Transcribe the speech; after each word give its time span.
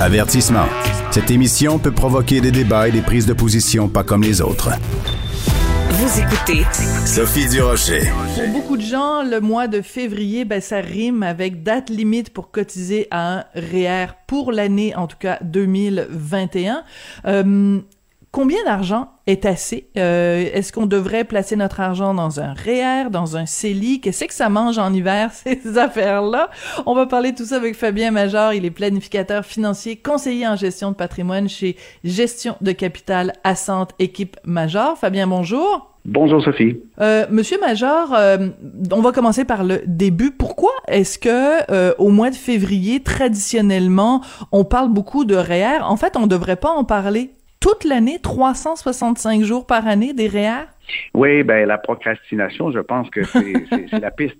Avertissement. 0.00 0.64
Cette 1.10 1.30
émission 1.30 1.78
peut 1.78 1.92
provoquer 1.92 2.40
des 2.40 2.50
débats 2.50 2.88
et 2.88 2.90
des 2.90 3.02
prises 3.02 3.26
de 3.26 3.34
position 3.34 3.86
pas 3.86 4.02
comme 4.02 4.22
les 4.22 4.40
autres. 4.40 4.70
Vous 5.90 6.20
écoutez 6.20 6.64
Sophie 7.04 7.46
Durocher. 7.46 8.10
Pour 8.34 8.48
beaucoup 8.48 8.76
de 8.78 8.82
gens, 8.82 9.22
le 9.22 9.40
mois 9.40 9.68
de 9.68 9.82
février, 9.82 10.46
ben, 10.46 10.62
ça 10.62 10.78
rime 10.78 11.22
avec 11.22 11.62
date 11.62 11.90
limite 11.90 12.30
pour 12.30 12.50
cotiser 12.50 13.08
à 13.10 13.40
un 13.40 13.44
REER 13.54 14.06
pour 14.26 14.52
l'année, 14.52 14.96
en 14.96 15.06
tout 15.06 15.18
cas 15.18 15.38
2021. 15.42 16.82
Euh, 17.26 17.80
combien 18.32 18.62
d'argent 18.64 19.08
est 19.26 19.46
assez? 19.46 19.88
Euh, 19.96 20.48
Est-ce 20.52 20.72
qu'on 20.72 20.86
devrait 20.86 21.24
placer 21.24 21.56
notre 21.56 21.80
argent 21.80 22.14
dans 22.14 22.40
un 22.40 22.52
REER, 22.54 23.10
dans 23.10 23.36
un 23.36 23.46
CELI? 23.46 24.00
Qu'est-ce 24.00 24.24
que 24.24 24.34
ça 24.34 24.48
mange 24.48 24.78
en 24.78 24.92
hiver, 24.92 25.30
ces 25.34 25.78
affaires-là? 25.78 26.50
On 26.86 26.94
va 26.94 27.06
parler 27.06 27.32
de 27.32 27.36
tout 27.36 27.44
ça 27.44 27.56
avec 27.56 27.74
Fabien 27.74 28.10
Major. 28.10 28.52
Il 28.52 28.64
est 28.64 28.70
planificateur 28.70 29.44
financier, 29.44 29.96
conseiller 29.96 30.46
en 30.46 30.56
gestion 30.56 30.90
de 30.90 30.96
patrimoine 30.96 31.48
chez 31.48 31.76
Gestion 32.04 32.56
de 32.60 32.72
capital 32.72 33.32
Assante 33.44 33.92
Équipe 33.98 34.36
Major. 34.44 34.96
Fabien, 34.96 35.26
bonjour. 35.26 35.90
Bonjour 36.06 36.42
Sophie. 36.42 36.78
Euh, 37.00 37.26
Monsieur 37.30 37.58
Major, 37.60 38.14
euh, 38.14 38.48
on 38.90 39.02
va 39.02 39.12
commencer 39.12 39.44
par 39.44 39.64
le 39.64 39.82
début. 39.86 40.30
Pourquoi 40.30 40.70
est-ce 40.88 41.18
que 41.18 41.70
euh, 41.70 41.92
au 41.98 42.08
mois 42.08 42.30
de 42.30 42.34
février, 42.34 43.00
traditionnellement, 43.00 44.22
on 44.50 44.64
parle 44.64 44.88
beaucoup 44.88 45.26
de 45.26 45.36
REER? 45.36 45.82
En 45.82 45.96
fait, 45.96 46.16
on 46.16 46.26
devrait 46.26 46.56
pas 46.56 46.70
en 46.70 46.84
parler 46.84 47.32
toute 47.60 47.84
l'année, 47.84 48.18
365 48.20 49.42
jours 49.42 49.66
par 49.66 49.86
année 49.86 50.14
des 50.14 50.28
REER? 50.28 50.64
Oui, 51.14 51.42
ben 51.44 51.68
la 51.68 51.78
procrastination, 51.78 52.72
je 52.72 52.80
pense 52.80 53.08
que 53.10 53.22
c'est 53.22 53.92
la 54.00 54.10
piste, 54.10 54.38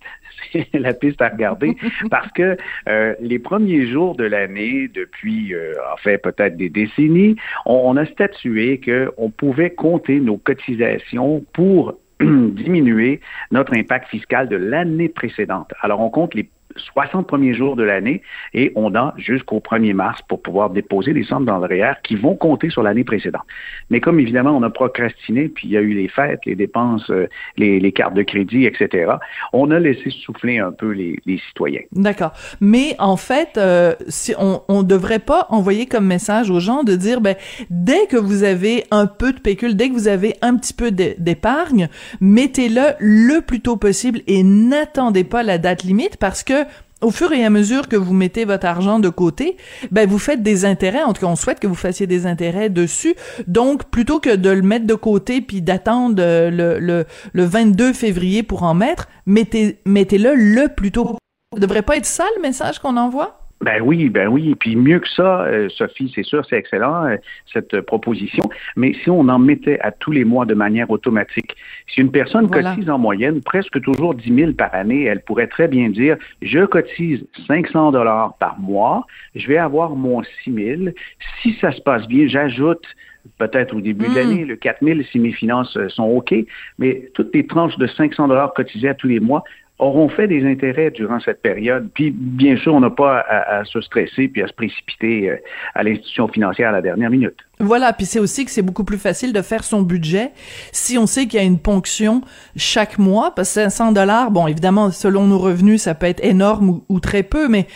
la 0.73 0.95
piste 0.95 1.23
à 1.23 1.29
regarder 1.29 1.77
parce 2.11 2.33
que 2.33 2.57
euh, 2.89 3.15
les 3.21 3.39
premiers 3.39 3.87
jours 3.87 4.17
de 4.17 4.25
l'année, 4.25 4.89
depuis 4.89 5.55
euh, 5.55 5.75
en 5.93 5.97
fait 5.99 6.19
peut-être 6.19 6.57
des 6.57 6.71
décennies, 6.71 7.37
on, 7.67 7.83
on 7.85 7.97
a 7.97 8.07
statué 8.07 8.81
qu'on 8.81 9.31
pouvait 9.31 9.71
compter 9.71 10.19
nos 10.19 10.39
cotisations 10.39 11.45
pour 11.53 11.95
diminuer 12.21 13.21
notre 13.51 13.77
impact 13.77 14.09
fiscal 14.09 14.49
de 14.49 14.57
l'année 14.57 15.09
précédente. 15.09 15.73
Alors 15.83 16.01
on 16.01 16.11
compte 16.11 16.35
les 16.35 16.49
60 16.77 17.27
premiers 17.27 17.55
jours 17.55 17.77
de 17.77 17.83
l'année 17.83 18.23
et 18.55 18.73
on 18.75 18.95
a 18.95 19.15
jusqu'au 19.17 19.59
1er 19.61 19.93
mars 19.95 20.21
pour 20.29 20.43
pouvoir 20.43 20.71
déposer 20.71 21.13
des 21.13 21.25
sommes 21.25 21.45
dans 21.45 21.59
le 21.59 21.67
REER 21.67 21.95
qui 22.03 22.17
vont 22.17 22.35
compter 22.35 22.71
sur 22.71 22.83
l'année 22.83 23.05
précédente. 23.05 23.43
Mais 23.91 24.01
comme 24.01 24.21
évidemment 24.21 24.57
on 24.57 24.63
a 24.63 24.71
procrastiné, 24.71 25.49
puis 25.49 25.69
il 25.69 25.73
y 25.73 25.77
a 25.77 25.81
eu 25.81 25.93
les 25.95 26.09
fêtes, 26.09 26.41
les 26.47 26.55
dépenses, 26.55 27.09
euh, 27.11 27.27
les, 27.57 27.81
les 27.81 27.93
cartes 27.93 28.15
de 28.15 28.23
crédit, 28.23 28.67
etc., 28.67 29.13
on 29.53 29.71
a 29.71 29.79
laissé 29.79 30.11
souffler 30.11 30.59
un 30.59 30.73
peu 30.73 30.91
les, 30.91 31.19
les 31.27 31.39
citoyens. 31.49 31.83
D'accord. 31.93 32.33
Mais 32.61 32.95
en 32.99 33.17
fait, 33.17 33.57
euh, 33.57 33.95
on 34.39 34.61
on 34.69 34.83
devrait 34.83 35.19
pas 35.19 35.47
envoyer 35.51 35.87
comme 35.87 36.07
message 36.07 36.51
aux 36.51 36.61
gens 36.61 36.83
de 36.85 36.95
dire 36.97 37.21
ben 37.21 37.37
dès 37.71 38.07
que 38.09 38.17
vous 38.17 38.45
avez 38.45 38.85
un 38.91 39.07
peu 39.07 39.33
de 39.33 39.41
pécule, 39.41 39.77
dès 39.77 39.89
que 39.89 39.95
vous 39.95 40.09
avez 40.09 40.35
un 40.43 40.57
petit 40.57 40.73
peu 40.75 40.91
d'é- 40.91 41.17
d'épargne, 41.19 41.89
mettez-le 42.21 42.95
le 42.99 43.41
plus 43.41 43.61
tôt 43.61 43.77
possible 43.77 44.21
et 44.27 44.43
n'attendez 44.43 45.25
pas 45.25 45.43
la 45.43 45.59
date 45.59 45.83
limite 45.83 46.17
parce 46.17 46.43
que 46.43 46.60
au 47.01 47.11
fur 47.11 47.33
et 47.33 47.45
à 47.45 47.51
mesure 47.51 47.89
que 47.89 47.97
vous 47.97 48.13
mettez 48.13 48.45
votre 48.45 48.67
argent 48.67 48.99
de 48.99 49.09
côté, 49.09 49.57
ben 49.91 50.09
vous 50.09 50.19
faites 50.19 50.43
des 50.43 50.65
intérêts. 50.65 51.03
En 51.03 51.13
tout 51.13 51.23
cas, 51.23 51.27
on 51.27 51.37
souhaite 51.37 51.61
que 51.61 51.67
vous 51.67 51.75
fassiez 51.75 52.07
des 52.07 52.27
intérêts 52.27 52.69
dessus. 52.69 53.15
Donc, 53.47 53.85
plutôt 53.85 54.21
que 54.21 54.35
de 54.35 54.51
le 54.51 54.63
mettre 54.63 54.87
de 54.87 54.95
côté 54.95 55.41
puis 55.41 55.63
d'attendre 55.63 56.17
euh, 56.21 56.51
le, 56.51 56.79
le, 56.79 57.07
le 57.33 57.45
22 57.45 57.93
février 57.93 58.43
pour 58.43 58.63
en 58.63 58.75
mettre, 58.75 59.09
mettez, 59.27 59.81
mettez-le 59.87 60.35
le 60.35 60.69
plus 60.69 60.93
tôt. 60.93 61.17
Ça 61.53 61.61
devrait 61.61 61.83
pas 61.83 61.97
être 61.97 62.07
ça 62.07 62.25
le 62.37 62.43
message 62.43 62.79
qu'on 62.79 62.97
envoie? 62.97 63.40
Ben 63.63 63.83
oui, 63.83 64.09
ben 64.09 64.29
oui. 64.29 64.51
Et 64.51 64.55
puis 64.55 64.75
mieux 64.75 65.01
que 65.01 65.09
ça, 65.09 65.43
euh, 65.43 65.69
Sophie, 65.69 66.11
c'est 66.15 66.23
sûr, 66.23 66.45
c'est 66.49 66.57
excellent, 66.57 67.05
euh, 67.07 67.17
cette 67.53 67.81
proposition. 67.83 68.45
Mais 68.77 68.95
si 69.03 69.11
on 69.11 69.21
en 69.29 69.39
mettait 69.39 69.79
à 69.81 69.91
tous 69.93 70.13
les 70.13 70.25
mois 70.25 70.47
de 70.47 70.55
manière 70.55 70.91
automatique, 70.91 71.57
si 71.87 72.01
une 72.01 72.11
personne 72.11 72.47
Voilà. 72.47 72.71
cotise 72.75 72.89
en 72.89 72.99
moyenne 72.99 73.43
presque 73.43 73.81
toujours 73.83 74.15
10 74.15 74.35
000 74.35 74.53
par 74.53 74.75
année, 74.75 75.05
elle 75.05 75.21
pourrait 75.21 75.47
très 75.49 75.69
bien 75.69 75.91
dire, 75.91 76.17
je 76.41 76.65
cotise 76.65 77.27
500 77.47 77.93
dollars 77.93 78.35
par 78.39 78.59
mois, 78.59 79.07
je 79.35 79.47
vais 79.47 79.59
avoir 79.59 79.91
mon 79.91 80.23
6 80.45 80.53
000. 80.55 80.83
Si 81.43 81.53
ça 81.61 81.71
se 81.73 81.81
passe 81.83 82.07
bien, 82.09 82.27
j'ajoute 82.29 82.85
peut-être 83.39 83.77
au 83.77 83.83
début 83.83 84.07
de 84.07 84.11
Mm. 84.13 84.15
l'année, 84.15 84.45
le 84.47 84.57
4 84.57 84.83
000 84.83 85.01
si 85.13 85.19
mes 85.19 85.33
finances 85.33 85.77
euh, 85.77 85.91
sont 85.91 86.05
OK, 86.05 86.35
mais 86.79 87.11
toutes 87.13 87.35
les 87.35 87.47
tranches 87.47 87.77
de 87.77 87.87
500 87.87 88.29
dollars 88.29 88.55
cotisées 88.55 88.89
à 88.89 88.95
tous 88.95 89.09
les 89.09 89.21
mois 89.21 89.45
auront 89.81 90.09
fait 90.09 90.29
des 90.29 90.45
intérêts 90.45 90.91
durant 90.91 91.19
cette 91.21 91.43
période. 91.43 91.89
Puis, 91.95 92.11
bien 92.11 92.57
sûr, 92.57 92.75
on 92.75 92.81
n'a 92.81 92.91
pas 92.91 93.21
à, 93.21 93.65
se 93.65 93.81
stresser 93.81 94.29
puis 94.29 94.43
à 94.43 94.47
se 94.47 94.53
précipiter 94.53 95.31
euh, 95.31 95.37
à 95.75 95.83
l'institution 95.83 96.29
financière 96.29 96.69
à 96.69 96.73
la 96.73 96.83
dernière 96.83 97.11
minute. 97.11 97.35
Voilà, 97.59 97.93
puis 97.93 98.07
c'est 98.07 98.21
aussi 98.21 98.45
que 98.45 98.51
c'est 98.51 98.63
beaucoup 98.63 98.85
plus 98.85 98.99
facile 98.99 99.33
de 99.33 99.43
faire 99.43 99.65
son 99.65 99.83
budget 99.83 100.31
si 100.73 100.99
on 100.99 101.07
sait 101.07 101.27
qu'il 101.27 101.41
y 101.41 101.43
a 101.43 101.47
une 101.47 101.59
ponction 101.59 102.23
chaque 102.57 102.99
mois, 102.99 103.35
parce 103.35 103.49
que 103.55 103.61
500 103.63 103.93
dollars, 103.93 104.31
bon, 104.31 104.47
évidemment, 104.47 104.91
selon 104.91 105.27
nos 105.27 105.39
revenus, 105.39 105.83
ça 105.83 105.95
peut 105.95 106.07
être 106.07 106.25
énorme 106.25 106.81
ou 106.89 107.01
très 107.01 107.23
peu, 107.23 107.49
mais 107.49 107.67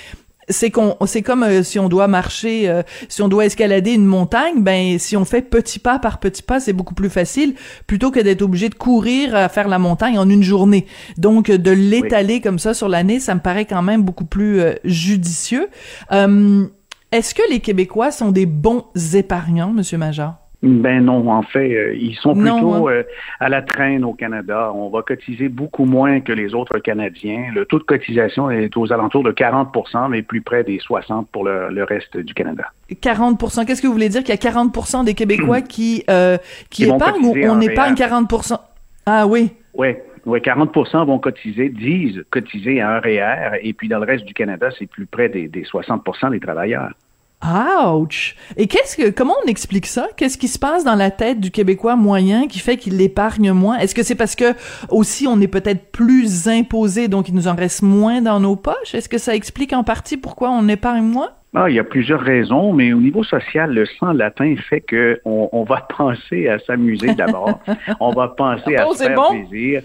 c'est 0.49 0.71
qu'on 0.71 0.97
c'est 1.07 1.23
comme 1.23 1.43
euh, 1.43 1.63
si 1.63 1.79
on 1.79 1.89
doit 1.89 2.09
marcher 2.09 2.69
euh, 2.69 2.83
si 3.09 3.23
on 3.23 3.29
doit 3.29 3.47
escalader 3.47 3.93
une 3.93 4.05
montagne 4.05 4.63
ben 4.63 4.99
si 4.99 5.17
on 5.17 5.25
fait 5.25 5.43
petit 5.43 5.79
pas 5.79 5.99
par 5.99 6.21
petit 6.21 6.43
pas 6.43 6.61
c'est 6.61 6.73
beaucoup 6.73 6.95
plus 6.95 7.11
facile 7.11 7.55
plutôt 7.87 8.11
que 8.11 8.21
d'être 8.21 8.43
obligé 8.43 8.69
de 8.69 8.75
courir 8.75 9.35
à 9.35 9.49
faire 9.49 9.69
la 9.69 9.79
montagne 9.79 10.19
en 10.19 10.29
une 10.29 10.43
journée. 10.43 10.87
Donc 11.19 11.51
de 11.51 11.71
l'étaler 11.71 12.41
comme 12.41 12.59
ça 12.59 12.75
sur 12.75 12.89
l'année 12.89 13.21
ça 13.21 13.35
me 13.35 13.41
paraît 13.41 13.65
quand 13.65 13.83
même 13.83 14.03
beaucoup 14.03 14.27
plus 14.27 14.61
euh, 14.61 14.75
judicieux. 14.85 15.69
Est-ce 16.11 17.35
que 17.35 17.43
les 17.49 17.61
Québécois 17.61 18.11
sont 18.11 18.33
des 18.33 18.47
bons 18.47 18.85
épargnants 19.15 19.73
monsieur 19.73 19.99
Major? 19.99 20.44
Ben 20.65 21.05
non, 21.05 21.29
en 21.31 21.43
fait, 21.43 21.75
euh, 21.75 21.95
ils 21.95 22.15
sont 22.17 22.35
Non, 22.35 22.55
plutôt 22.55 22.75
hein. 22.87 22.93
euh, 22.93 23.03
à 23.39 23.51
la 23.51 23.61
traîne 23.61 24.03
au 24.03 24.15
Canada. 24.15 24.73
On 24.75 24.89
va 24.89 25.03
cotiser 25.03 25.51
beaucoup 25.51 25.85
moins 25.85 26.21
que 26.21 26.33
les 26.33 26.55
autres 26.55 26.79
Canadiens. 26.79 27.49
Le 27.55 27.67
taux 27.67 27.79
de 27.79 27.85
cotisation 27.85 28.51
est 28.51 28.75
aux 28.75 28.91
alentours 28.91 29.23
de 29.23 29.33
40% 29.33 30.09
mais 30.09 30.23
plus 30.23 30.41
près 30.41 30.65
des 30.65 30.79
60 30.79 31.29
pour 31.31 31.45
le, 31.45 31.69
le 31.69 31.85
reste 31.85 32.17
du 32.17 32.33
Canada. 32.33 32.65
40% 32.91 33.67
Qu'est-ce 33.67 33.83
que 33.83 33.87
vous 33.87 33.93
voulez 33.93 34.09
dire 34.09 34.23
qu'il 34.25 34.35
y 34.35 34.47
a 34.47 34.51
40% 34.51 35.05
des 35.05 35.13
Québécois 35.13 35.61
qui 35.69 36.03
euh, 36.09 36.39
qui 36.71 36.85
épargnent 36.85 37.25
ou 37.27 37.35
on 37.43 37.61
épargne 37.61 37.95
REER. 37.95 38.09
40 38.09 38.55
Ah 39.05 39.27
oui. 39.27 39.51
Oui, 39.75 39.89
ouais, 40.25 40.41
40% 40.41 41.05
vont 41.07 41.19
cotiser, 41.19 41.69
disent 41.69 42.25
cotiser 42.31 42.81
à 42.81 42.91
un 42.91 43.01
REER, 43.01 43.59
et 43.63 43.75
puis 43.75 43.89
dans 43.89 43.99
le 43.99 44.07
reste 44.07 44.25
du 44.25 44.33
Canada, 44.33 44.71
c'est 44.79 44.87
plus 44.87 45.05
près 45.07 45.29
des, 45.29 45.49
des 45.49 45.65
60% 45.65 46.31
des 46.31 46.41
travailleurs. 46.41 46.93
Ouch! 47.45 48.37
Et 48.57 48.67
qu'est-ce 48.67 48.97
que, 48.97 49.11
comment 49.11 49.35
on 49.45 49.49
explique 49.49 49.87
ça? 49.87 50.09
Qu'est-ce 50.17 50.39
qui 50.39 50.49
se 50.49 50.59
passe 50.59 50.85
dans 50.85 50.95
la 50.95 51.11
tête 51.11 51.41
du 51.41 51.51
Québécois 51.51 51.95
moyen 51.97 52.47
qui 52.47 52.59
fait 52.59 52.77
qu'il 52.77 53.01
épargne 53.03 53.53
moins? 53.53 53.77
Est-ce 53.79 53.95
que 53.95 54.03
c'est 54.03 54.15
parce 54.15 54.35
que 54.35 54.55
aussi 54.89 55.27
on 55.27 55.41
est 55.41 55.49
peut-être 55.49 55.91
plus 55.93 56.49
imposé, 56.49 57.09
donc 57.09 57.29
il 57.29 57.35
nous 57.35 57.49
en 57.49 57.55
reste 57.55 57.83
moins 57.83 58.23
dans 58.23 58.41
nos 58.41 58.57
poches? 58.57 58.95
Est-ce 58.95 59.09
que 59.09 59.19
ça 59.19 59.35
explique 59.35 59.73
en 59.75 59.85
partie 59.85 60.17
pourquoi 60.17 60.51
on 60.51 60.69
épargne 60.69 61.05
moins? 61.05 61.31
Ah, 61.57 61.71
il 61.71 61.77
y 61.77 61.79
a 61.79 61.85
plusieurs 61.85 62.21
raisons, 62.21 62.73
mais 62.73 62.93
au 62.93 63.01
niveau 63.01 63.23
social, 63.23 63.73
le 63.73 63.87
sang 63.87 64.13
latin 64.13 64.57
fait 64.69 64.81
que 64.81 65.21
on, 65.25 65.63
va 65.63 65.87
penser 65.97 66.49
à 66.49 66.59
s'amuser 66.59 67.15
d'abord. 67.15 67.61
on 68.01 68.11
va 68.11 68.29
penser 68.29 68.75
Ah 68.77 68.87
à 68.89 68.93
se 68.93 69.05
faire 69.05 69.15
bon? 69.15 69.31
plaisir. 69.47 69.83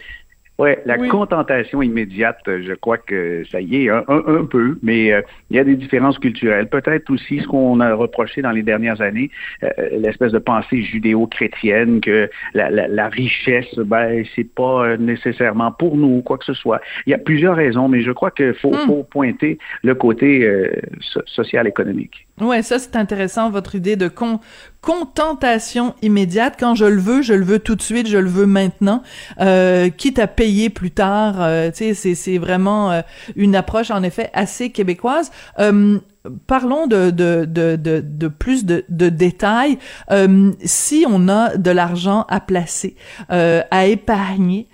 Oui, 0.60 0.72
la 0.86 0.98
Oui. 0.98 1.08
contentation 1.08 1.82
immédiate, 1.82 2.40
euh, 2.50 2.62
je 2.68 2.74
crois 2.74 2.98
que 2.98 3.44
ça 3.50 3.62
y 3.62 3.86
est, 3.86 3.90
un, 3.90 4.04
un- 4.10 4.24
un 4.28 4.46
peu, 4.46 4.78
mais 4.84 5.14
euh, 5.14 5.22
il 5.50 5.56
y 5.56 5.60
a 5.60 5.64
des 5.64 5.76
différences 5.78 6.20
culturelles. 6.20 6.68
Peut-être 6.68 7.10
aussi 7.10 7.40
ce 7.40 7.48
qu'on 7.48 7.80
a 7.80 7.94
reproché 7.96 8.42
dans 8.42 8.52
les 8.52 8.62
dernières 8.62 9.00
années, 9.00 9.32
euh, 9.64 9.70
l'espèce 9.98 10.34
de 10.34 10.38
pensée 10.40 10.82
judéo-chrétienne 10.82 12.02
que 12.02 12.30
la, 12.54 12.70
la- 12.70 12.90
la 12.90 13.08
richesse, 13.08 13.74
ben, 13.80 14.24
c'est 14.36 14.54
pas 14.54 14.98
nécessairement 14.98 15.72
pour 15.72 15.96
nous, 15.96 16.22
quoi 16.24 16.38
que 16.38 16.46
ce 16.46 16.54
soit. 16.54 16.82
Il 17.06 17.12
y 17.12 17.14
a 17.14 17.18
plusieurs 17.18 17.56
raisons, 17.56 17.88
mais 17.88 18.02
je 18.02 18.12
crois 18.12 18.32
qu'il 18.32 18.54
faut, 18.54 18.72
Hmm. 18.74 18.86
faut 18.86 19.04
pointer 19.04 19.58
le 19.84 19.96
côté 19.96 20.44
euh, 20.44 20.72
so- 21.00 21.22
social-économique. 21.26 22.28
Ouais, 22.42 22.62
ça 22.64 22.80
c'est 22.80 22.96
intéressant 22.96 23.50
votre 23.50 23.76
idée 23.76 23.98
de 23.98 24.08
con 24.08 24.40
contentation 24.82 25.94
immédiate. 26.02 26.56
Quand 26.58 26.74
je 26.74 26.86
le 26.86 27.00
veux, 27.02 27.22
je 27.22 27.34
le 27.34 27.44
veux 27.44 27.60
tout 27.60 27.76
de 27.76 27.82
suite, 27.82 28.08
je 28.08 28.18
le 28.18 28.30
veux 28.30 28.46
maintenant, 28.46 29.04
euh, 29.42 29.90
quitte 29.90 30.20
à 30.20 30.28
payer 30.28 30.70
plus 30.70 30.92
tard. 30.92 31.42
euh, 31.42 31.70
tu 31.70 31.94
sais, 31.94 32.16
c'est 32.16 32.38
vraiment 32.38 32.92
euh, 32.92 33.02
une 33.36 33.58
approche 33.58 33.92
en 33.92 34.04
effet 34.04 34.30
assez 34.34 34.70
québécoise. 34.70 35.32
Euh, 35.60 36.00
Parlons 36.48 36.86
de, 36.86 37.12
de, 37.12 37.46
de, 37.46 37.78
de, 37.78 38.28
plus 38.28 38.66
de, 38.66 38.84
de 38.90 39.08
détails. 39.08 39.80
Euh, 40.12 40.52
si 40.64 41.06
on 41.08 41.30
a 41.30 41.56
de 41.56 41.72
l'argent 41.72 42.26
à 42.28 42.42
placer, 42.42 42.96
euh, 43.32 43.62
à 43.72 43.86
épargner, 43.86 44.68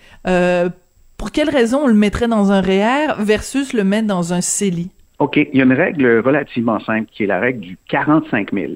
pour 1.17 1.31
quelle 1.31 1.49
raison 1.49 1.81
on 1.83 1.87
le 1.87 1.93
mettrait 1.93 2.27
dans 2.27 2.51
un 2.51 2.61
REER 2.61 3.13
versus 3.19 3.73
le 3.73 3.83
mettre 3.83 4.07
dans 4.07 4.33
un 4.33 4.41
CELI? 4.41 4.89
OK, 5.19 5.37
il 5.37 5.57
y 5.57 5.61
a 5.61 5.63
une 5.63 5.73
règle 5.73 6.19
relativement 6.19 6.79
simple 6.79 7.09
qui 7.11 7.23
est 7.23 7.27
la 7.27 7.39
règle 7.39 7.61
du 7.61 7.77
45 7.87 8.51
000. 8.51 8.73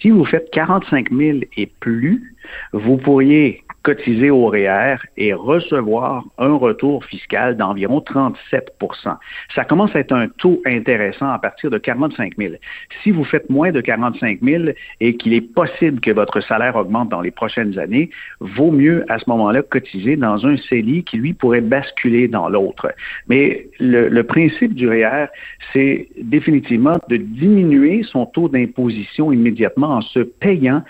Si 0.00 0.10
vous 0.10 0.24
faites 0.24 0.50
45 0.50 1.10
000 1.12 1.38
et 1.56 1.66
plus, 1.66 2.34
vous 2.72 2.96
pourriez 2.96 3.62
cotiser 3.82 4.30
au 4.30 4.46
REER 4.46 4.96
et 5.16 5.32
recevoir 5.32 6.24
un 6.38 6.54
retour 6.54 7.04
fiscal 7.04 7.56
d'environ 7.56 8.00
37% 8.00 9.16
Ça 9.54 9.64
commence 9.64 9.94
à 9.94 10.00
être 10.00 10.12
un 10.12 10.28
taux 10.28 10.60
intéressant 10.66 11.30
à 11.30 11.38
partir 11.38 11.70
de 11.70 11.78
45 11.78 12.34
000. 12.36 12.54
Si 13.02 13.10
vous 13.10 13.24
faites 13.24 13.48
moins 13.50 13.72
de 13.72 13.80
45 13.80 14.40
000 14.42 14.64
et 15.00 15.16
qu'il 15.16 15.32
est 15.32 15.40
possible 15.40 16.00
que 16.00 16.10
votre 16.10 16.40
salaire 16.40 16.76
augmente 16.76 17.08
dans 17.08 17.20
les 17.20 17.30
prochaines 17.30 17.78
années, 17.78 18.10
vaut 18.40 18.70
mieux 18.70 19.04
à 19.08 19.18
ce 19.18 19.24
moment-là 19.28 19.62
cotiser 19.62 20.16
dans 20.16 20.46
un 20.46 20.56
CELI 20.56 21.04
qui, 21.04 21.16
lui, 21.16 21.32
pourrait 21.32 21.60
basculer 21.60 22.28
dans 22.28 22.48
l'autre. 22.48 22.92
Mais 23.28 23.68
le, 23.78 24.08
le 24.08 24.22
principe 24.24 24.74
du 24.74 24.88
REER, 24.88 25.26
c'est 25.72 26.08
définitivement 26.20 26.98
de 27.08 27.16
diminuer 27.16 28.02
son 28.02 28.26
taux 28.26 28.48
d'imposition 28.48 29.32
immédiatement 29.32 29.96
en 29.96 30.00
se 30.00 30.20
payant 30.20 30.82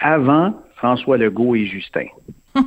avant 0.00 0.54
François 0.76 1.16
Legault 1.16 1.56
et 1.56 1.66
Justin. 1.66 2.06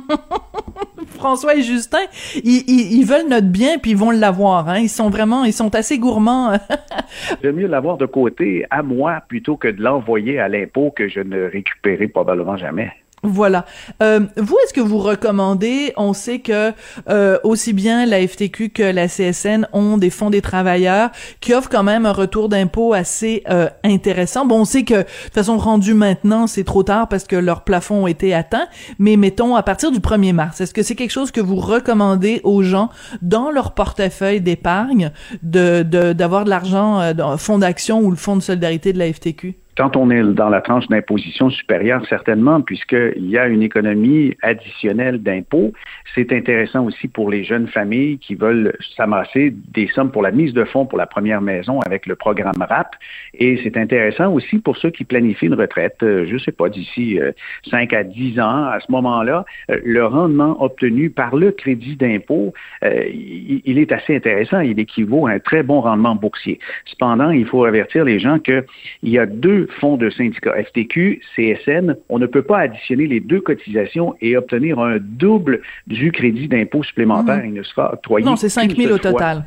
François 1.06 1.54
et 1.54 1.62
Justin, 1.62 1.98
ils, 2.44 2.64
ils, 2.66 2.98
ils 3.00 3.04
veulent 3.04 3.28
notre 3.28 3.48
bien 3.48 3.78
puis 3.78 3.92
ils 3.92 3.96
vont 3.96 4.10
l'avoir. 4.10 4.68
Hein. 4.68 4.78
Ils 4.78 4.88
sont 4.88 5.10
vraiment, 5.10 5.44
ils 5.44 5.52
sont 5.52 5.74
assez 5.74 5.98
gourmands. 5.98 6.58
J'aime 7.42 7.56
mieux 7.56 7.66
l'avoir 7.66 7.96
de 7.96 8.06
côté 8.06 8.66
à 8.70 8.82
moi 8.82 9.22
plutôt 9.28 9.56
que 9.56 9.68
de 9.68 9.82
l'envoyer 9.82 10.38
à 10.38 10.48
l'impôt 10.48 10.90
que 10.90 11.08
je 11.08 11.20
ne 11.20 11.42
récupérerai 11.44 12.08
probablement 12.08 12.56
jamais. 12.56 12.92
Voilà. 13.22 13.66
Euh, 14.02 14.20
vous, 14.38 14.56
est-ce 14.64 14.72
que 14.72 14.80
vous 14.80 14.98
recommandez, 14.98 15.92
on 15.98 16.14
sait 16.14 16.38
que 16.38 16.72
euh, 17.10 17.38
aussi 17.44 17.74
bien 17.74 18.06
la 18.06 18.26
FTQ 18.26 18.70
que 18.70 18.82
la 18.82 19.08
CSN 19.08 19.68
ont 19.74 19.98
des 19.98 20.08
fonds 20.08 20.30
des 20.30 20.40
travailleurs 20.40 21.10
qui 21.40 21.52
offrent 21.52 21.68
quand 21.68 21.82
même 21.82 22.06
un 22.06 22.12
retour 22.12 22.48
d'impôt 22.48 22.94
assez 22.94 23.42
euh, 23.50 23.68
intéressant. 23.84 24.46
Bon, 24.46 24.60
on 24.60 24.64
sait 24.64 24.84
que 24.84 24.94
de 24.94 25.02
toute 25.02 25.34
façon 25.34 25.58
rendu 25.58 25.92
maintenant, 25.92 26.46
c'est 26.46 26.64
trop 26.64 26.82
tard 26.82 27.08
parce 27.08 27.24
que 27.24 27.36
leurs 27.36 27.62
plafonds 27.62 28.04
ont 28.04 28.06
été 28.06 28.32
atteints, 28.32 28.68
mais 28.98 29.16
mettons 29.16 29.54
à 29.54 29.62
partir 29.62 29.90
du 29.90 29.98
1er 29.98 30.32
mars, 30.32 30.62
est-ce 30.62 30.72
que 30.72 30.82
c'est 30.82 30.94
quelque 30.94 31.10
chose 31.10 31.30
que 31.30 31.42
vous 31.42 31.56
recommandez 31.56 32.40
aux 32.42 32.62
gens 32.62 32.88
dans 33.20 33.50
leur 33.50 33.72
portefeuille 33.72 34.40
d'épargne 34.40 35.12
de 35.42 35.82
d'avoir 36.12 36.44
de, 36.44 36.50
l'argent 36.50 37.00
euh, 37.00 37.12
dans 37.12 37.30
un 37.30 37.36
fonds 37.36 37.58
d'action 37.58 38.00
ou 38.00 38.10
le 38.10 38.16
fonds 38.16 38.36
de 38.36 38.42
solidarité 38.42 38.94
de 38.94 38.98
la 38.98 39.12
FTQ? 39.12 39.56
Quand 39.80 39.96
on 39.96 40.10
est 40.10 40.22
dans 40.22 40.50
la 40.50 40.60
tranche 40.60 40.88
d'imposition 40.88 41.48
supérieure, 41.48 42.04
certainement, 42.06 42.60
puisqu'il 42.60 43.30
y 43.30 43.38
a 43.38 43.46
une 43.46 43.62
économie 43.62 44.36
additionnelle 44.42 45.22
d'impôts, 45.22 45.72
c'est 46.14 46.34
intéressant 46.34 46.84
aussi 46.84 47.08
pour 47.08 47.30
les 47.30 47.44
jeunes 47.44 47.66
familles 47.66 48.18
qui 48.18 48.34
veulent 48.34 48.76
s'amasser 48.94 49.54
des 49.72 49.86
sommes 49.86 50.10
pour 50.10 50.20
la 50.20 50.32
mise 50.32 50.52
de 50.52 50.64
fonds 50.64 50.84
pour 50.84 50.98
la 50.98 51.06
première 51.06 51.40
maison 51.40 51.80
avec 51.80 52.04
le 52.04 52.14
programme 52.14 52.60
RAP. 52.60 52.94
Et 53.32 53.58
c'est 53.62 53.78
intéressant 53.78 54.30
aussi 54.30 54.58
pour 54.58 54.76
ceux 54.76 54.90
qui 54.90 55.04
planifient 55.04 55.46
une 55.46 55.54
retraite, 55.54 55.96
euh, 56.02 56.26
je 56.26 56.34
ne 56.34 56.38
sais 56.38 56.52
pas, 56.52 56.68
d'ici 56.68 57.18
euh, 57.18 57.32
5 57.70 57.94
à 57.94 58.04
10 58.04 58.38
ans. 58.38 58.66
À 58.66 58.80
ce 58.80 58.92
moment-là, 58.92 59.46
euh, 59.70 59.80
le 59.82 60.04
rendement 60.04 60.62
obtenu 60.62 61.08
par 61.08 61.36
le 61.36 61.52
crédit 61.52 61.96
d'impôt, 61.96 62.52
euh, 62.84 63.04
il 63.10 63.78
est 63.78 63.92
assez 63.92 64.14
intéressant. 64.14 64.60
Il 64.60 64.78
équivaut 64.78 65.26
à 65.26 65.30
un 65.30 65.38
très 65.38 65.62
bon 65.62 65.80
rendement 65.80 66.16
boursier. 66.16 66.58
Cependant, 66.84 67.30
il 67.30 67.46
faut 67.46 67.64
avertir 67.64 68.04
les 68.04 68.18
gens 68.18 68.38
qu'il 68.38 68.62
y 69.04 69.18
a 69.18 69.24
deux 69.24 69.69
fonds 69.70 69.96
de 69.96 70.10
syndicats, 70.10 70.54
FTQ, 70.62 71.20
CSN. 71.36 71.96
On 72.08 72.18
ne 72.18 72.26
peut 72.26 72.42
pas 72.42 72.58
additionner 72.60 73.06
les 73.06 73.20
deux 73.20 73.40
cotisations 73.40 74.14
et 74.20 74.36
obtenir 74.36 74.78
un 74.78 74.98
double 75.00 75.60
du 75.86 76.12
crédit 76.12 76.48
d'impôt 76.48 76.82
supplémentaire. 76.82 77.44
Il 77.44 77.54
ne 77.54 77.62
sera 77.62 77.92
octroyé 77.94 78.24
Non, 78.26 78.36
c'est 78.36 78.48
5 78.48 78.68
qu'une 78.74 78.82
000 78.84 78.94
au 78.94 78.98
total. 78.98 79.44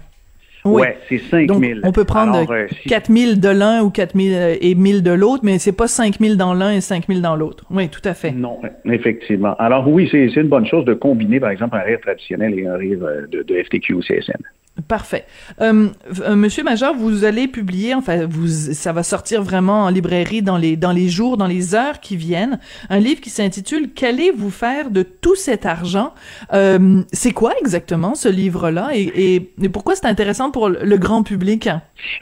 Ouais, 0.66 0.98
c'est 1.10 1.18
5 1.18 1.48
Donc, 1.48 1.62
000. 1.62 1.80
on 1.84 1.92
peut 1.92 2.06
prendre 2.06 2.36
Alors, 2.38 2.52
euh, 2.54 2.68
si- 2.84 2.88
4 2.88 3.12
000 3.12 3.34
de 3.36 3.50
l'un 3.50 3.84
ou 3.84 3.90
4 3.90 4.16
000 4.18 4.58
et 4.62 4.74
1 4.74 4.81
000 4.81 5.02
de 5.02 5.12
l'autre, 5.12 5.44
mais 5.44 5.60
c'est 5.60 5.75
pas 5.75 5.88
5 5.90 6.20
000 6.22 6.36
dans 6.36 6.54
l'un 6.54 6.72
et 6.72 6.80
5 6.80 7.06
000 7.08 7.20
dans 7.20 7.36
l'autre. 7.36 7.66
Oui, 7.70 7.90
tout 7.90 8.00
à 8.06 8.14
fait. 8.14 8.31
Non, 8.31 8.62
effectivement. 8.86 9.56
Alors 9.60 9.86
oui, 9.90 10.08
c'est 10.10 10.30
c'est 10.34 10.40
une 10.40 10.48
bonne 10.48 10.66
chose 10.66 10.86
de 10.86 10.94
combiner, 10.94 11.42
par 11.42 11.50
exemple, 11.50 11.75
un 11.75 11.81
rire 11.81 12.00
traditionnel 12.02 12.58
et 12.58 12.66
un 12.66 12.78
rire 12.78 13.00
euh, 13.04 13.28
de, 13.30 13.44
de 13.44 13.62
FTQ 13.62 13.94
ou 13.96 14.00
CSN. 14.02 14.42
Parfait. 14.88 15.25
Euh, 15.62 15.90
euh, 16.22 16.36
Monsieur 16.36 16.64
Major, 16.64 16.96
vous 16.96 17.25
allez 17.25 17.48
publier, 17.48 17.94
enfin, 17.94 18.25
vous, 18.25 18.48
ça 18.48 18.92
va 18.92 19.04
sortir 19.04 19.44
vraiment 19.44 19.84
en 19.84 19.90
librairie 19.90 20.42
dans 20.42 20.58
les 20.58 20.75
dans 20.75 20.92
les 20.92 21.10
jours, 21.10 21.38
dans 21.38 21.46
les 21.46 21.75
heures 21.75 22.00
qui 22.00 22.18
viennent, 22.18 22.60
un 22.90 23.00
livre 23.00 23.22
qui 23.22 23.30
s'intitule 23.30 23.92
Qu'allez-vous 23.94 24.50
faire 24.50 24.90
de 24.90 25.04
tout 25.04 25.36
cet 25.36 25.68
argent 25.68 26.14
Euh, 26.54 27.04
C'est 27.12 27.34
quoi 27.34 27.54
exactement 27.60 28.16
ce 28.16 28.30
livre-là 28.30 28.90
et, 28.96 29.36
et, 29.36 29.70
pourquoi 29.70 29.96
c'est 29.96 30.08
intéressant 30.08 30.50
pour 30.50 30.70
le 30.70 30.98
grand 30.98 31.22
public? 31.22 31.70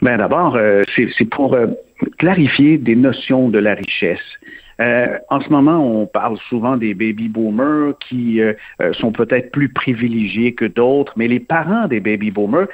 Ben 0.02 0.18
d'abord, 0.18 0.56
euh, 0.56 0.82
c'est 0.94 1.08
c'est 1.16 1.24
pour 1.24 1.54
euh, 1.54 1.68
clarifier 2.18 2.76
des 2.76 2.96
notions 2.96 3.48
de 3.48 3.58
la 3.58 3.74
richesse. 3.74 4.20
Euh, 4.82 5.18
en 5.28 5.40
ce 5.40 5.48
moment, 5.48 5.78
on 5.78 6.06
parle 6.06 6.38
souvent 6.48 6.76
des 6.76 6.94
baby 6.94 7.28
boomers 7.28 7.94
qui 8.00 8.40
euh, 8.40 8.54
euh, 8.80 8.92
sont 8.94 9.12
peut-être 9.12 9.52
plus 9.52 9.68
privilégiés 9.68 10.54
que 10.54 10.64
d'autres, 10.64 11.12
mais 11.16 11.28
les 11.28 11.40
parents 11.40 11.86
des 11.86 12.00
baby 12.00 12.30
boomers 12.30 12.66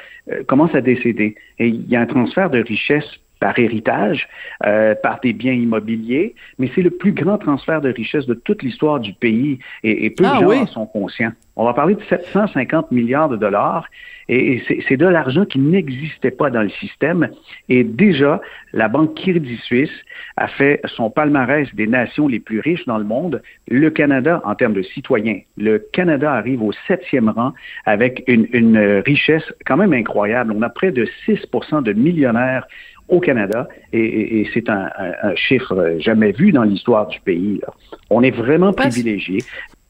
commencent 0.46 0.75
à 0.75 0.81
décéder. 0.81 1.34
Et 1.58 1.69
il 1.69 1.88
y 1.88 1.96
a 1.96 2.00
un 2.00 2.06
transfert 2.06 2.50
de 2.50 2.60
richesse 2.60 3.08
par 3.40 3.58
héritage, 3.58 4.29
euh, 4.67 4.94
par 4.94 5.20
des 5.20 5.32
biens 5.32 5.52
immobiliers, 5.52 6.35
mais 6.59 6.71
c'est 6.75 6.83
le 6.83 6.90
plus 6.90 7.12
grand 7.12 7.38
transfert 7.38 7.80
de 7.80 7.90
richesse 7.90 8.26
de 8.26 8.35
toute 8.35 8.62
l'histoire 8.62 9.00
du 9.00 9.12
pays 9.12 9.59
et, 9.85 10.07
et 10.07 10.11
peu 10.11 10.25
Ah 10.26 10.37
de 10.37 10.40
gens 10.42 10.49
oui? 10.49 10.57
en 10.59 10.66
sont 10.66 10.87
conscients. 10.87 11.33
On 11.57 11.64
va 11.64 11.73
parler 11.75 11.95
de 11.97 12.02
750 12.09 12.92
milliards 12.92 13.28
de 13.28 13.37
dollars 13.37 13.87
et, 14.28 14.52
et 14.54 14.83
c'est- 14.88 14.97
de 14.97 15.07
l'argent 15.07 15.45
qui 15.45 15.59
n'existait 15.59 16.30
pas 16.30 16.50
dans 16.50 16.62
le 16.62 16.68
système. 16.71 17.28
Et 17.68 17.83
déjà, 17.85 18.40
la 18.73 18.88
Banque 18.88 19.14
Crédit 19.16 19.57
Suisse 19.64 19.90
a 20.37 20.47
fait 20.49 20.80
son 20.87 21.11
palmarès 21.11 21.68
des 21.75 21.87
nations 21.87 22.28
les 22.28 22.38
plus 22.40 22.61
riches 22.61 22.85
dans 22.87 22.99
le 22.99 23.04
monde. 23.04 23.42
Le 23.68 23.90
Canada, 23.90 24.40
en 24.45 24.54
termes 24.54 24.75
de 24.75 24.83
citoyens, 24.83 25.40
le 25.57 25.78
Canada 25.92 26.33
arrive 26.33 26.62
au 26.62 26.73
septième 26.87 27.28
rang 27.28 27.52
avec 27.87 28.23
une, 28.28 28.47
une 28.52 28.78
richesse 29.04 29.45
quand 29.66 29.76
même 29.76 29.92
incroyable. 29.92 30.52
On 30.57 30.62
a 30.62 30.68
près 30.68 30.92
de 30.92 31.07
6 31.25 31.40
de 31.83 31.92
millionnaires 31.92 32.66
au 33.08 33.20
Canada 33.20 33.68
et, 33.92 33.98
et- 34.00 34.40
et 34.40 34.50
c'est 34.52 34.68
un, 34.68 34.88
un- 34.98 35.28
un 35.30 35.34
chiffre 35.34 35.96
jamais 35.98 36.32
vu 36.32 36.52
dans 36.52 36.62
l'histoire 36.64 37.06
du 37.08 37.20
pays. 37.20 37.58
là. 37.62 37.72
On 38.10 38.22
est 38.22 38.30
vraiment 38.30 38.72
privilégié. 38.72 39.38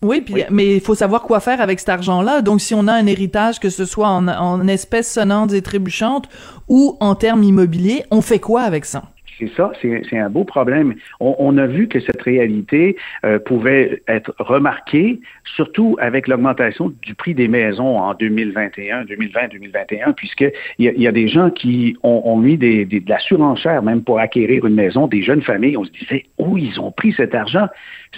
Oui, 0.01 0.21
puis, 0.21 0.35
Oui. 0.35 0.43
mais 0.51 0.77
il 0.77 0.81
faut 0.81 0.95
savoir 0.95 1.23
quoi 1.23 1.41
faire 1.41 1.61
avec 1.61 1.81
cet 1.81 1.89
argent-là. 1.89 2.41
Donc, 2.41 2.61
si 2.61 2.73
on 2.75 2.87
a 2.87 2.93
un 2.93 3.07
héritage, 3.07 3.59
que 3.59 3.69
ce 3.71 3.85
soit 3.85 4.09
en, 4.09 4.29
en 4.29 4.69
espèces 4.69 5.13
sonnantes 5.13 5.53
et 5.53 5.61
trébuchantes 5.63 6.29
ou 6.69 6.97
en 7.01 7.17
termes 7.17 7.43
immobiliers, 7.43 8.05
on 8.13 8.21
fait 8.21 8.39
quoi 8.39 8.63
avec 8.63 8.85
ça? 8.85 9.03
C'est 9.39 9.51
ça, 9.57 9.71
c'est 9.81 10.19
un 10.19 10.31
beau 10.31 10.45
problème. 10.45 10.95
On, 11.21 11.37
on 11.39 11.57
a 11.59 11.67
vu 11.67 11.87
que 11.87 12.01
cette 12.01 12.21
réalité 12.23 12.97
euh, 13.25 13.39
pouvait 13.39 14.03
être 14.09 14.35
remarquée, 14.39 15.21
surtout 15.57 15.97
avec 16.01 16.27
l'augmentation 16.27 16.93
du 17.03 17.15
prix 17.15 17.35
des 17.35 17.47
maisons 17.47 17.99
en 17.99 18.15
2021, 18.15 19.05
2020, 19.05 19.49
2021, 19.53 20.13
puisque 20.13 20.45
il 20.79 20.85
y 20.87 20.89
a, 20.89 20.93
y 20.93 21.07
a 21.07 21.13
des 21.13 21.29
gens 21.29 21.51
qui 21.51 21.97
ont, 22.03 22.23
ont 22.25 22.37
mis 22.37 22.57
des, 22.57 22.85
des- 22.85 23.01
de 23.01 23.09
la 23.09 23.21
surenchère 23.21 23.83
même 23.83 24.03
pour 24.03 24.19
acquérir 24.19 24.67
une 24.67 24.75
maison, 24.75 25.07
des 25.07 25.23
jeunes 25.23 25.43
familles. 25.43 25.77
On 25.77 25.85
se 25.85 25.93
disait, 25.93 26.25
où 26.39 26.59
ils 26.59 26.81
ont 26.81 26.91
pris 26.91 27.13
cet 27.13 27.35
argent? 27.35 27.69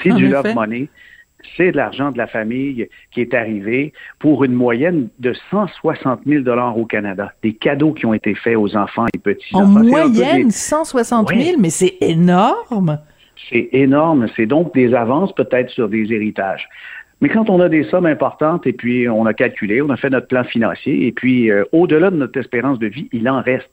C'est 0.02 0.10
du 0.16 0.28
love 0.28 0.54
money. 0.54 0.88
C'est 1.56 1.72
de 1.72 1.76
l'argent 1.76 2.10
de 2.10 2.18
la 2.18 2.26
famille 2.26 2.88
qui 3.10 3.20
est 3.20 3.34
arrivé 3.34 3.92
pour 4.18 4.44
une 4.44 4.52
moyenne 4.52 5.08
de 5.18 5.32
160 5.50 6.20
000 6.26 6.42
dollars 6.42 6.76
au 6.78 6.84
Canada. 6.84 7.32
Des 7.42 7.52
cadeaux 7.54 7.92
qui 7.92 8.06
ont 8.06 8.14
été 8.14 8.34
faits 8.34 8.56
aux 8.56 8.76
enfants 8.76 9.06
et 9.14 9.18
petits 9.18 9.54
En 9.54 9.62
enfants. 9.62 9.82
Moyenne, 9.84 10.46
des- 10.46 10.50
160 10.50 11.28
000, 11.28 11.40
Ouais. 11.40 11.56
mais 11.58 11.70
c'est 11.70 11.96
énorme. 12.00 12.98
c'est 13.50 13.68
énorme. 13.72 14.26
C'est 14.36 14.46
donc 14.46 14.74
des 14.74 14.94
avances 14.94 15.34
peut-être 15.34 15.70
sur 15.70 15.88
des 15.88 16.12
héritages. 16.12 16.68
Mais 17.22 17.28
quand 17.28 17.50
on 17.50 17.60
a 17.60 17.68
des 17.68 17.84
sommes 17.84 18.06
importantes 18.06 18.66
et 18.66 18.72
puis 18.72 19.08
on 19.08 19.26
a 19.26 19.34
calculé, 19.34 19.82
on 19.82 19.90
a 19.90 19.96
fait 19.96 20.08
notre 20.10 20.26
plan 20.28 20.44
financier 20.44 21.06
et 21.06 21.12
puis 21.12 21.50
euh, 21.50 21.64
au-delà 21.72 22.10
de 22.10 22.16
notre 22.16 22.38
espérance 22.38 22.78
de 22.78 22.86
vie, 22.86 23.08
il 23.12 23.28
en 23.28 23.40
reste. 23.42 23.70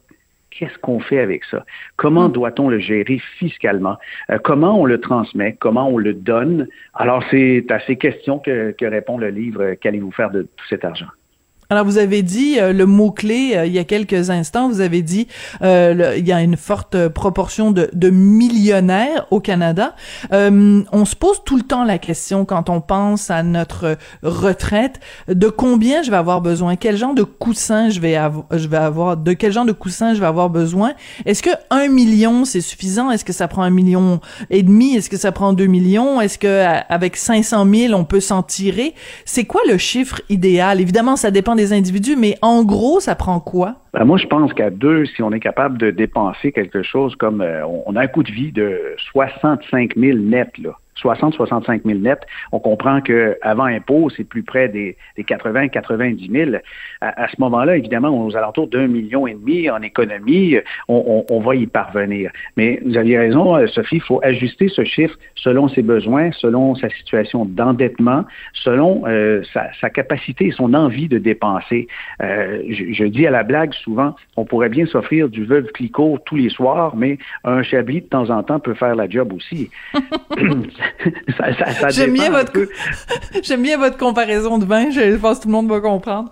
Qu'est-ce 0.57 0.77
qu'on 0.79 0.99
fait 0.99 1.19
avec 1.19 1.43
ça? 1.45 1.65
Comment 1.97 2.29
doit-on 2.29 2.67
le 2.67 2.79
gérer 2.79 3.19
fiscalement? 3.37 3.97
Euh, 4.31 4.39
comment 4.43 4.81
on 4.81 4.85
le 4.85 4.99
transmet? 4.99 5.55
Comment 5.59 5.87
on 5.87 5.99
le 5.99 6.13
donne? 6.13 6.67
Alors, 6.95 7.23
c'est 7.29 7.65
à 7.69 7.79
ces 7.81 7.95
questions 7.95 8.39
que, 8.39 8.71
que 8.71 8.85
répond 8.85 9.19
le 9.19 9.29
livre 9.29 9.75
Qu'allez-vous 9.75 10.11
faire 10.11 10.31
de 10.31 10.41
tout 10.43 10.65
cet 10.67 10.83
argent? 10.83 11.07
Alors 11.69 11.83
vous 11.83 11.97
avez 11.97 12.23
dit 12.23 12.59
euh, 12.59 12.71
le 12.71 12.85
mot 12.85 13.11
clé 13.11 13.51
euh, 13.55 13.65
il 13.65 13.73
y 13.73 13.79
a 13.79 13.83
quelques 13.83 14.29
instants. 14.29 14.69
Vous 14.69 14.79
avez 14.79 15.01
dit 15.01 15.27
euh, 15.61 16.15
il 16.17 16.25
y 16.25 16.31
a 16.31 16.41
une 16.41 16.55
forte 16.55 17.09
proportion 17.09 17.71
de, 17.71 17.89
de 17.91 18.09
millionnaires 18.09 19.27
au 19.31 19.41
Canada. 19.41 19.93
on 20.31 21.05
se 21.05 21.15
pose 21.15 21.41
tout 21.45 21.57
le 21.57 21.63
temps 21.63 21.83
la 21.83 21.97
question 21.97 22.45
quand 22.45 22.69
on 22.69 22.79
pense 22.79 23.29
à 23.29 23.43
notre 23.43 23.97
retraite 24.23 25.01
de 25.27 25.49
combien 25.49 26.03
je 26.03 26.11
vais 26.11 26.17
avoir 26.17 26.39
besoin, 26.39 26.77
quel 26.77 26.95
genre 26.95 27.13
de 27.13 27.23
coussin 27.23 27.89
je 27.89 27.99
vais 27.99 28.15
avoir, 28.15 28.45
je 28.51 28.67
vais 28.67 28.77
avoir, 28.77 29.17
de 29.17 29.33
quel 29.33 29.51
genre 29.51 29.65
de 29.65 29.73
coussin 29.73 30.13
je 30.13 30.21
vais 30.21 30.25
avoir 30.25 30.49
besoin? 30.49 30.93
Est-ce 31.25 31.43
que 31.43 31.49
un 31.69 31.89
million 31.89 32.45
c'est 32.45 32.61
suffisant? 32.61 33.11
Est-ce 33.11 33.25
que 33.25 33.33
ça 33.33 33.49
prend 33.49 33.63
un 33.63 33.71
million 33.71 34.21
et 34.49 34.63
demi? 34.63 34.95
Est-ce 34.95 35.09
que 35.09 35.17
ça 35.17 35.33
prend 35.33 35.51
deux 35.51 35.67
millions? 35.67 36.21
Est-ce 36.21 36.37
que 36.37 36.63
avec 36.87 37.17
500 37.17 37.65
000 37.69 37.93
on 37.93 38.05
peut 38.05 38.21
s'en 38.21 38.41
tirer? 38.41 38.93
C'est 39.25 39.43
quoi 39.43 39.61
le 39.67 39.77
chiffre 39.77 40.21
idéal? 40.29 40.79
Évidemment, 40.79 41.17
ça 41.17 41.29
dépend 41.29 41.56
des 41.57 41.73
individus, 41.73 42.15
mais 42.15 42.37
en 42.41 42.63
gros, 42.63 43.01
ça 43.01 43.15
prend 43.15 43.41
quoi? 43.41 43.75
Ben, 43.93 44.05
moi, 44.05 44.17
je 44.17 44.27
pense 44.27 44.53
qu'à 44.53 44.69
deux, 44.69 45.05
si 45.05 45.21
on 45.21 45.31
est 45.31 45.39
capable 45.39 45.77
de 45.77 45.91
dépenser 45.91 46.53
quelque 46.53 46.83
chose 46.83 47.15
comme 47.15 47.41
euh, 47.41 47.65
on 47.85 47.95
a 47.95 48.01
un 48.01 48.07
coût 48.07 48.23
de 48.23 48.31
vie 48.31 48.53
de 48.53 48.95
65 49.11 49.95
000 49.97 50.17
net, 50.19 50.57
là. 50.57 50.71
60-65 51.03 51.81
000 51.85 51.99
net, 51.99 52.19
on 52.51 52.59
comprend 52.59 53.01
qu'avant 53.01 53.65
impôt, 53.65 54.09
c'est 54.09 54.23
plus 54.23 54.43
près 54.43 54.67
des, 54.67 54.97
des 55.15 55.23
80-90 55.23 56.31
000. 56.31 56.57
À, 57.01 57.27
ce 57.27 57.39
moment-là, 57.39 57.77
évidemment, 57.77 58.25
aux 58.25 58.35
alentours 58.35 58.67
d'un 58.67 58.87
million 58.87 59.27
et 59.27 59.33
demi 59.33 59.69
en 59.69 59.81
économie, 59.81 60.57
on, 60.87 61.25
on, 61.29 61.39
va 61.39 61.55
y 61.55 61.67
parvenir. 61.67 62.31
Mais 62.55 62.79
vous 62.85 62.97
aviez 62.97 63.17
raison, 63.17 63.55
euh, 63.55 63.67
Sophie, 63.67 63.97
il 63.97 64.01
faut 64.01 64.19
ajuster 64.23 64.67
ce 64.69 64.83
chiffre 64.83 65.15
selon 65.35 65.67
ses 65.67 65.81
besoins, 65.81 66.31
selon 66.31 66.75
sa 66.75 66.89
situation 66.89 67.45
d'endettement, 67.45 68.25
selon 68.53 69.03
euh, 69.07 69.43
sa, 69.53 69.67
sa, 69.79 69.89
capacité 69.89 70.47
et 70.47 70.51
son 70.51 70.73
envie 70.73 71.07
de 71.07 71.17
dépenser. 71.17 71.87
Euh, 72.21 72.61
je, 72.69 72.93
je, 72.93 73.03
dis 73.05 73.25
à 73.25 73.31
la 73.31 73.43
blague 73.43 73.73
souvent, 73.73 74.15
on 74.35 74.45
pourrait 74.45 74.69
bien 74.69 74.85
s'offrir 74.85 75.29
du 75.29 75.45
veuve 75.45 75.67
clicot 75.71 76.17
tous 76.25 76.35
les 76.35 76.49
soirs, 76.49 76.95
mais 76.95 77.17
un 77.43 77.63
chablis 77.63 78.01
de 78.01 78.07
temps 78.07 78.29
en 78.29 78.43
temps 78.43 78.59
peut 78.59 78.73
faire 78.73 78.95
la 78.95 79.09
job 79.09 79.33
aussi. 79.33 79.69
J'aime 81.89 82.13
bien 82.13 82.29
votre 82.29 82.53
j'aime 83.43 83.61
bien 83.61 83.77
votre 83.77 83.97
comparaison 83.97 84.57
de 84.57 84.65
vin. 84.65 84.89
Je 84.89 85.17
pense 85.17 85.39
que 85.39 85.43
tout 85.43 85.49
le 85.49 85.53
monde 85.53 85.69
va 85.69 85.79
comprendre. 85.79 86.31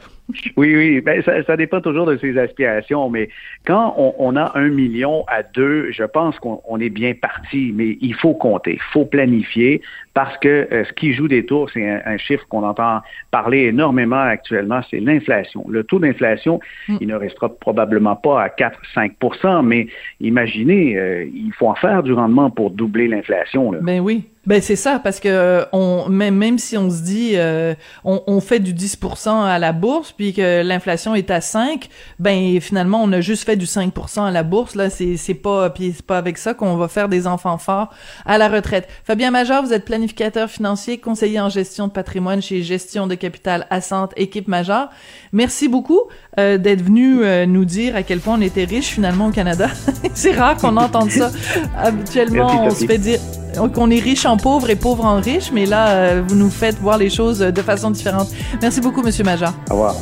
Oui, 0.58 0.76
oui, 0.76 1.02
ben, 1.02 1.22
ça, 1.22 1.44
ça, 1.44 1.56
dépend 1.56 1.82
toujours 1.82 2.08
de 2.08 2.18
ses 2.18 2.36
aspirations, 2.40 3.12
mais 3.12 3.30
quand 3.68 3.94
on, 3.96 4.36
a 4.36 4.58
un 4.58 4.70
million 4.70 5.24
à 5.28 5.44
deux, 5.44 5.92
je 5.92 6.04
pense 6.04 6.40
qu'on 6.40 6.80
est 6.80 6.90
bien 6.90 7.14
parti, 7.14 7.72
mais 7.76 7.98
il 8.02 8.16
faut 8.16 8.34
compter, 8.34 8.74
il 8.74 8.82
faut 8.92 9.06
planifier, 9.06 9.82
parce 10.16 10.36
que 10.40 10.68
euh, 10.72 10.84
ce 10.84 10.94
qui 10.94 11.14
joue 11.14 11.28
des 11.28 11.46
tours, 11.46 11.70
c'est 11.72 11.88
un, 11.88 12.18
chiffre 12.18 12.44
qu'on 12.50 12.64
entend 12.64 13.02
parler 13.30 13.66
énormément 13.66 14.20
actuellement, 14.20 14.82
c'est 14.90 15.00
l'inflation. 15.00 15.64
Le 15.70 15.84
taux 15.84 16.00
d'inflation, 16.00 16.60
mm. 16.88 16.98
il 17.02 17.08
ne 17.08 17.16
restera 17.16 17.50
probablement 17.50 18.16
pas 18.16 18.42
à 18.42 18.48
4-5% 18.48 19.64
mais 19.64 19.88
imaginez, 20.22 20.98
euh, 20.98 21.26
il 21.26 21.54
faut 21.54 21.68
en 21.68 21.76
faire 21.76 22.02
du 22.02 22.14
rendement 22.14 22.50
pour 22.50 22.72
doubler 22.72 23.08
l'inflation. 23.08 23.74
Ben 23.82 24.00
oui. 24.00 24.24
Ben 24.46 24.62
c'est 24.62 24.76
ça 24.76 25.00
parce 25.00 25.20
que 25.20 25.28
euh, 25.28 25.66
on 25.72 26.08
même 26.10 26.36
même 26.36 26.60
si 26.60 26.78
on 26.78 26.90
se 26.90 27.02
dit 27.02 27.36
on, 28.04 28.22
on, 28.28 28.40
fait 28.42 28.60
du 28.60 28.74
10% 28.74 29.44
à 29.44 29.60
la 29.60 29.72
bourse 29.74 30.12
puis 30.12 30.34
que 30.34 30.62
l'inflation 30.62 31.16
est 31.16 31.32
à 31.32 31.42
5, 31.42 31.90
ben 32.20 32.60
finalement 32.62 33.02
on 33.02 33.12
a 33.12 33.22
juste 33.22 33.44
fait 33.46 33.56
du 33.56 33.66
5% 33.66 34.26
à 34.26 34.32
la 34.32 34.44
bourse 34.44 34.76
là, 34.76 34.90
c'est 34.90 35.18
c'est 35.18 35.34
pas 35.34 35.70
puis 35.70 35.94
c'est 35.96 36.06
pas 36.06 36.18
avec 36.18 36.38
ça 36.38 36.54
qu'on 36.54 36.76
va 36.78 36.88
faire 36.88 37.10
des 37.10 37.28
enfants 37.28 37.58
forts 37.58 37.94
à 38.26 38.38
la 38.38 38.48
retraite. 38.50 38.88
Fabien 39.04 39.32
Major, 39.32 39.64
vous 39.64 39.74
êtes 39.74 39.86
planificateur 39.86 40.50
financier, 40.50 40.98
conseiller 40.98 41.40
en 41.40 41.50
gestion 41.50 41.88
de 41.88 41.92
patrimoine 41.92 42.42
chez 42.42 42.64
Gestion 42.64 43.08
de 43.08 43.16
capital 43.16 43.68
Assante, 43.70 44.14
équipe 44.16 44.48
majeure. 44.48 44.90
Merci 45.32 45.68
beaucoup 45.68 46.02
euh, 46.40 46.58
d'être 46.58 46.82
venu 46.82 47.24
euh, 47.24 47.46
nous 47.46 47.66
dire 47.66 47.96
à 47.96 48.04
quel 48.04 48.20
point 48.20 48.36
on 48.38 48.42
était 48.42 48.66
riche 48.66 48.88
finalement 48.88 49.28
au 49.28 49.32
Canada. 49.32 49.70
c'est 50.14 50.34
rare 50.34 50.58
qu'on 50.58 50.78
entende 50.78 51.12
ça. 51.12 51.32
Habituellement, 51.78 52.66
on 52.66 52.70
se 52.70 52.86
fait 52.86 52.98
dire 52.98 53.20
qu'on 53.74 53.90
est 53.90 54.00
riche 54.00 54.26
en 54.26 54.38
pauvre 54.38 54.70
et 54.70 54.76
pauvre 54.76 55.06
en 55.06 55.20
riche, 55.20 55.52
mais 55.54 55.66
là, 55.66 55.90
euh, 55.90 56.24
vous 56.28 56.36
nous 56.36 56.50
faites 56.50 56.80
voir 56.80 56.98
les 56.98 57.10
choses 57.10 57.40
de 57.40 57.62
façon 57.62 57.92
différente. 57.92 58.28
Merci 58.62 58.82
beaucoup, 58.82 59.02
Monsieur 59.02 59.24
Major. 59.24 59.54
Au 59.70 59.74
revoir. 59.74 59.96